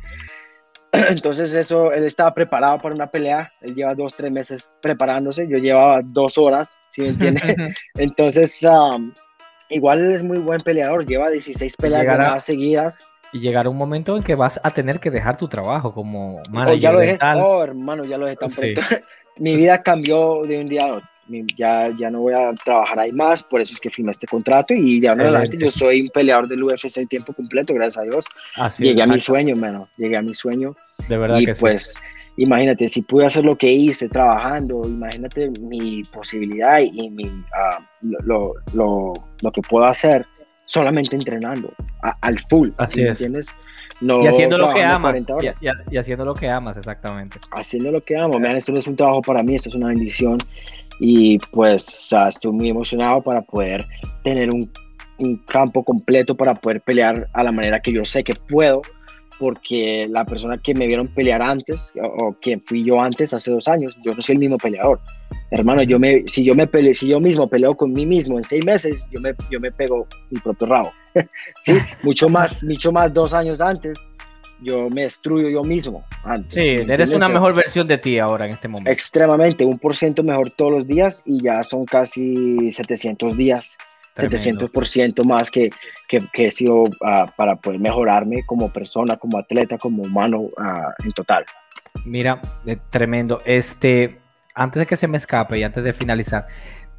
[0.93, 5.59] Entonces eso, él estaba preparado para una pelea, él lleva dos, tres meses preparándose, yo
[5.59, 7.75] llevaba dos horas, si me entiende?
[7.95, 9.13] Entonces, um,
[9.71, 14.35] igual es muy buen peleador, lleva 16 peleas seguidas y llegará un momento en que
[14.35, 16.77] vas a tener que dejar tu trabajo como manager.
[16.77, 18.81] Oh, ya lo dejé, oh, hermano, ya lo tan pronto.
[19.39, 21.09] Mi vida cambió de un día a otro.
[21.57, 24.75] Ya, ya no voy a trabajar ahí más, por eso es que firmé este contrato
[24.75, 28.27] y en adelante yo soy un peleador del UFC en tiempo completo, gracias a Dios.
[28.79, 30.75] Llegué a mi sueño, hermano, llegué a mi sueño.
[31.09, 31.95] De verdad y que pues,
[32.41, 38.55] imagínate, si pude hacer lo que hice trabajando, imagínate mi posibilidad y mi, uh, lo,
[38.73, 40.27] lo, lo que puedo hacer
[40.65, 41.73] solamente entrenando
[42.23, 42.71] al full.
[42.79, 43.21] Así es.
[43.21, 43.55] ¿Entiendes?
[44.01, 45.23] No y haciendo lo que amas.
[45.91, 47.39] Y, haciendo lo que amas, exactamente.
[47.51, 48.39] Haciendo lo que amo.
[48.39, 50.39] Vean, esto no es un trabajo para mí, esto es una bendición.
[50.99, 53.85] Y pues estoy muy emocionado para poder
[54.23, 54.71] tener un,
[55.19, 58.81] un campo completo para poder pelear a la manera que yo sé que puedo
[59.41, 63.67] porque la persona que me vieron pelear antes, o, que fui yo antes, hace dos
[63.69, 65.01] años, yo no soy el mismo peleador.
[65.51, 68.45] Hermano, yo me, si, yo me pele, si yo mismo peleo con mí mismo en
[68.45, 70.93] seis meses, yo me, yo me pego mi propio rabo.
[71.63, 71.73] sí,
[72.03, 73.99] mucho más, mucho más dos años antes,
[74.61, 76.05] yo me destruyo yo mismo.
[76.23, 78.91] Antes, sí, eres una mejor versión de ti ahora en este momento.
[78.91, 83.79] Extremadamente, un por ciento mejor todos los días y ya son casi 700 días
[84.21, 85.71] 700% más que,
[86.09, 91.05] que, que, he sido ah, para poder mejorarme como persona, como atleta, como humano uh,
[91.05, 91.45] en total.
[92.05, 93.41] Mira, eh, tremendo.
[93.45, 94.19] Este,
[94.55, 96.47] antes de que se me escape y antes de finalizar,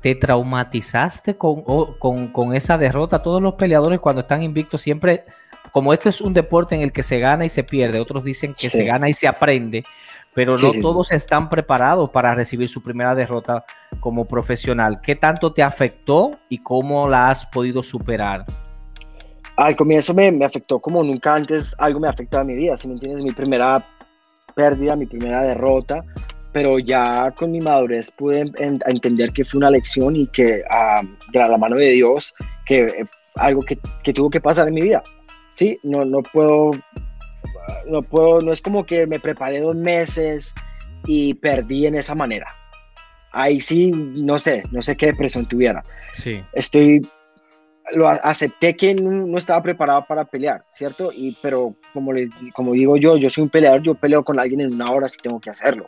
[0.01, 1.63] ¿te traumatizaste con,
[1.99, 3.21] con, con esa derrota?
[3.21, 5.25] Todos los peleadores cuando están invictos siempre,
[5.71, 8.53] como este es un deporte en el que se gana y se pierde, otros dicen
[8.53, 9.83] que se gana y se aprende
[10.33, 13.65] pero no todos están preparados para recibir su primera derrota
[13.99, 15.01] como profesional.
[15.01, 18.45] ¿Qué tanto te afectó y cómo la has podido superar?
[19.57, 22.87] Al comienzo me, me afectó como nunca antes algo me afectó a mi vida, si
[22.87, 23.85] me entiendes, mi primera
[24.55, 26.03] pérdida, mi primera derrota,
[26.51, 31.39] pero ya con mi madurez pude entender que fue una lección y que uh, de
[31.39, 32.33] la mano de Dios,
[32.65, 35.03] que eh, algo que, que tuvo que pasar en mi vida.
[35.51, 36.71] Sí, no, no puedo
[37.87, 40.53] no puedo, no es como que me preparé dos meses
[41.05, 42.47] y perdí en esa manera.
[43.31, 45.83] Ahí sí, no sé, no sé qué depresión tuviera.
[46.11, 46.43] Sí.
[46.53, 47.07] Estoy,
[47.93, 51.11] lo acepté que no, estaba preparado para pelear, ¿cierto?
[51.13, 54.61] Y, pero como, les, como digo yo, yo soy un peleador, yo peleo con alguien
[54.61, 55.87] en una hora si tengo que hacerlo.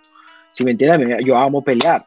[0.53, 2.05] Si me entienden, yo amo pelear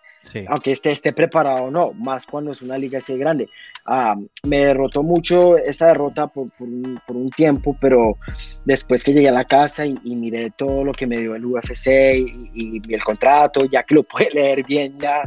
[0.49, 3.49] aunque esté, esté preparado o no, más cuando es una liga así grande.
[3.85, 8.19] Ah, me derrotó mucho esa derrota por, por, un, por, un, tiempo, pero
[8.65, 11.87] después que llegué a la casa y, miré todo lo que me dio el UFC
[12.17, 15.23] y, y, el contrato, ya que lo puede leer bien, ya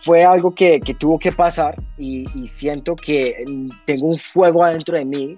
[0.00, 3.44] fue algo que, que tuvo que pasar y, siento que
[3.84, 5.34] tengo un fuego adentro de mí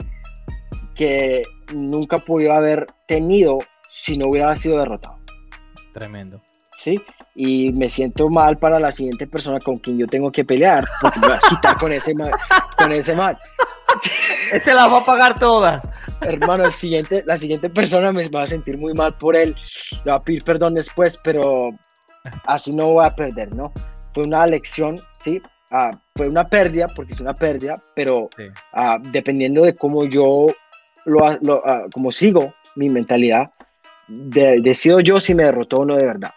[0.94, 1.42] que
[1.74, 5.18] nunca pudiera haber tenido si no hubiera sido derrotado.
[5.92, 6.40] Tremendo.
[6.78, 7.00] ¿Sí?
[7.34, 11.18] y me siento mal para la siguiente persona con quien yo tengo que pelear, porque
[11.18, 12.30] me voy a quitar con ese mal.
[12.78, 13.36] Con ese mal.
[14.52, 15.88] Ese las va a pagar todas.
[16.20, 19.54] Hermano, el siguiente, la siguiente persona me va a sentir muy mal por él.
[20.04, 21.70] Le va a pedir perdón después, pero
[22.44, 23.72] así no voy a perder, ¿no?
[24.12, 25.40] Fue una lección, sí.
[25.70, 28.28] Ah, fue una pérdida, porque es una pérdida, pero
[28.72, 30.46] ah, dependiendo de cómo yo
[31.04, 33.46] lo, lo ah, como sigo mi mentalidad,
[34.08, 36.32] decido yo si me derrotó o no de verdad.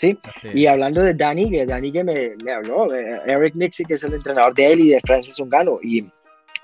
[0.00, 0.18] ¿Sí?
[0.54, 4.04] Y hablando de Dani, que Dani que me, me habló, eh, Eric Nixie, que es
[4.04, 5.98] el entrenador de él y de Francis Ungano, y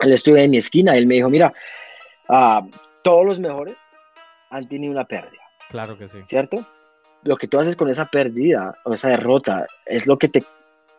[0.01, 1.53] él estuvo en mi esquina, él me dijo, mira,
[2.31, 2.67] uh,
[3.03, 3.77] todos los mejores
[4.49, 5.43] han tenido una pérdida.
[5.69, 6.19] Claro que sí.
[6.25, 6.67] ¿Cierto?
[7.25, 10.43] Lo que tú haces con esa pérdida o esa derrota es lo que te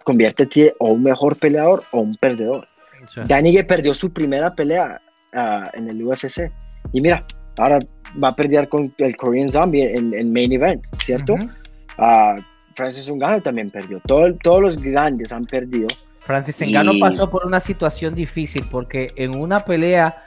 [0.03, 2.67] convierte a ti o un mejor peleador o un perdedor.
[3.25, 5.01] Dani que perdió su primera pelea
[5.33, 6.51] uh, en el UFC.
[6.93, 7.25] Y mira,
[7.57, 7.79] ahora
[8.23, 11.33] va a perder con el Korean Zombie en, main event, ¿cierto?
[11.33, 11.66] Uh
[12.73, 14.01] Francis Ngannou también perdió.
[14.05, 15.87] todos los grandes han perdido.
[16.19, 20.23] Francis Ngannou pasó por una situación difícil porque en una pelea,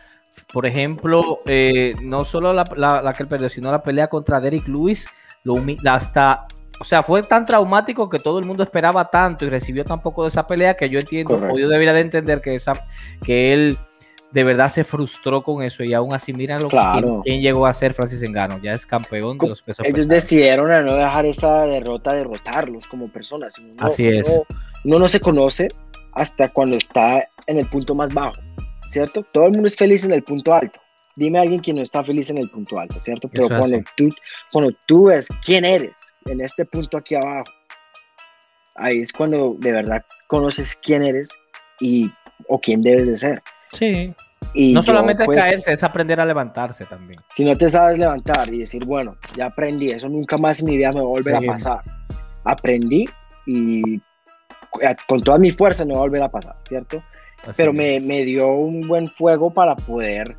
[0.52, 5.08] por ejemplo, eh, no solo la, que él perdió, sino la pelea contra Derek Lewis,
[5.44, 6.46] lo hasta
[6.80, 10.22] o sea, fue tan traumático que todo el mundo esperaba tanto y recibió tan poco
[10.22, 12.72] de esa pelea que yo entiendo, o yo debería de entender que, esa,
[13.22, 13.78] que él
[14.32, 16.78] de verdad se frustró con eso y aún así mira lo que
[17.24, 20.94] quién, llegó a ser Francis Engano, ya es campeón de los pesos Ellos decidieron no
[20.94, 23.54] dejar esa derrota derrotarlos como personas.
[23.78, 24.40] así es.
[24.84, 25.68] Uno, no se conoce
[26.12, 28.40] hasta cuando está en el punto más bajo,
[28.88, 29.24] ¿cierto?
[29.32, 30.80] Todo el mundo es feliz en el punto alto.
[31.16, 33.28] Dime a alguien que no está feliz en el punto alto, ¿cierto?
[33.28, 34.08] Pero cuando tú,
[34.52, 35.92] cuando tú ves quién eres
[36.26, 37.50] en este punto aquí abajo,
[38.76, 41.28] ahí es cuando de verdad conoces quién eres
[41.80, 42.10] y
[42.48, 43.42] o quién debes de ser.
[43.72, 44.14] Sí.
[44.52, 47.20] Y no solamente pues, caerse, es aprender a levantarse también.
[47.34, 50.76] Si no te sabes levantar y decir, bueno, ya aprendí, eso nunca más en mi
[50.76, 51.82] vida me va a volver a pasar.
[52.44, 53.06] Aprendí
[53.46, 54.00] y
[55.06, 57.02] con toda mi fuerza no va a volver a pasar, ¿cierto?
[57.56, 60.36] Pero me, me, dio un buen fuego para poder,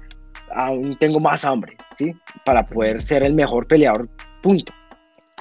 [0.53, 2.13] aún tengo más hambre, ¿sí?
[2.45, 4.07] Para poder ser el mejor peleador,
[4.41, 4.71] punto.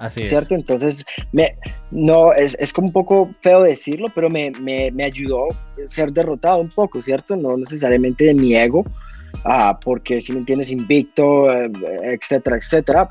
[0.00, 0.54] Así ¿cierto?
[0.54, 1.54] Entonces, me,
[1.90, 6.10] no, es, es, como un poco feo decirlo, pero me, me, me, ayudó a ser
[6.10, 7.36] derrotado un poco, ¿cierto?
[7.36, 8.82] No necesariamente de mi ego,
[9.44, 11.70] ah, porque si me entiendes, invicto, eh,
[12.14, 13.10] etcétera, etcétera,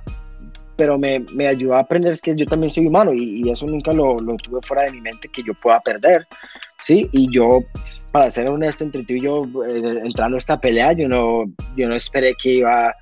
[0.77, 3.93] pero me, me, ayudó a aprender que yo también soy humano y, y eso nunca
[3.93, 6.25] lo, lo, tuve fuera de mi mente que yo pueda perder,
[6.79, 7.07] ¿sí?
[7.11, 7.59] Y yo,
[8.11, 11.43] para ser honesto entre tú y yo, eh, entrando a esta pelea, yo no,
[11.77, 12.95] yo no esperé que iba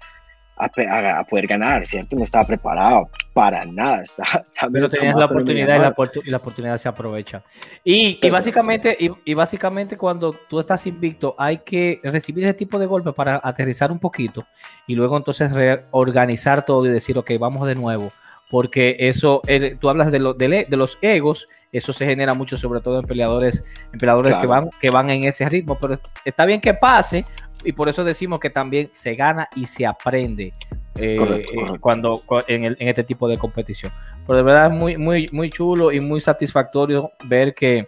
[0.57, 2.15] a, poder ganar, ¿cierto?
[2.15, 4.01] No estaba preparado para nada.
[4.01, 7.43] Estaba, pero tenías la oportunidad y la, y la, oportunidad se aprovecha.
[7.83, 12.85] Y, y básicamente, y, básicamente cuando tú estás invicto, hay que recibir ese tipo de
[12.85, 14.45] golpes para aterrizar un poquito
[14.87, 18.11] y luego entonces reorganizar todo y decir, ok, vamos de nuevo.
[18.49, 22.79] Porque eso, eh, tú hablas de, de, de, los egos, eso se genera mucho, sobre
[22.79, 26.61] todo en peleadores, en peleadores que, van, que van en ese ritmo, pero está bien
[26.61, 27.25] que pase,
[27.63, 30.53] y por eso decimos que también se gana y se aprende
[30.95, 33.91] eh, eh, cuando en, este tipo de competición.
[34.25, 37.87] Pero de verdad es muy, muy, muy chulo y muy satisfactorio ver que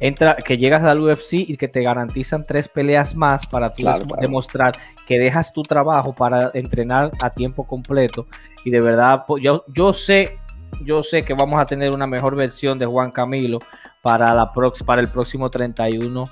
[0.00, 3.84] entra, que llegas al UFC y que te garantizan tres peleas más para tú
[4.20, 4.74] demostrar
[5.06, 8.26] que dejas tu trabajo para entrenar a tiempo completo.
[8.64, 10.38] Y de verdad, yo, yo sé,
[10.84, 13.60] yo sé que vamos a tener una mejor versión de Juan Camilo
[14.02, 14.52] para, la
[14.84, 16.24] para el próximo 31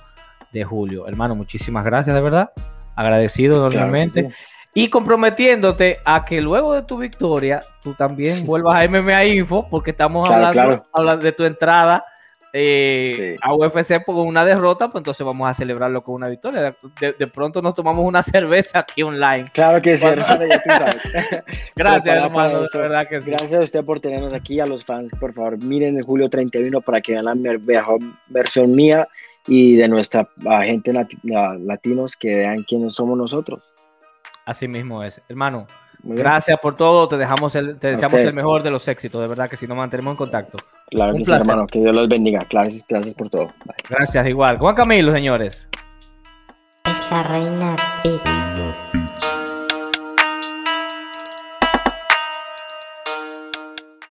[0.53, 1.07] de julio.
[1.07, 2.51] Hermano, muchísimas gracias, de verdad.
[2.97, 4.31] Agradecido normalmente.
[4.75, 9.91] Y comprometiéndote a que luego de tu victoria, tú también vuelvas a MMA Info, porque
[9.91, 12.05] estamos hablando, hablando, de tu entrada
[12.53, 16.77] eh, a UFC con una derrota, pues entonces vamos a celebrarlo con una victoria.
[17.01, 19.51] De, pronto nos tomamos una cerveza aquí online.
[19.53, 20.97] Claro que sí, hermano, ya tú sabes.
[21.75, 23.31] Gracias, hermano, de verdad que sí.
[23.31, 26.81] Gracias a usted por tenernos aquí, a los fans, por favor, miren el julio 31
[26.81, 29.09] para que vean la mejor versión mía
[29.51, 30.29] y de nuestra
[30.63, 33.61] gente latinos que vean quiénes somos nosotros.
[34.47, 35.21] Así mismo es.
[35.29, 35.67] Hermano,
[36.05, 37.09] gracias por todo.
[37.09, 39.77] Te dejamos el, te deseamos el mejor de los éxitos, de verdad que si nos
[39.77, 40.59] mantenemos en contacto.
[40.89, 41.67] Claro que sí, hermano.
[41.67, 42.47] Que Dios los bendiga.
[42.49, 43.53] Gracias, gracias por todo.
[43.89, 44.57] Gracias, igual.
[44.57, 45.69] Juan Camilo, señores.
[46.85, 47.77] Es la reina.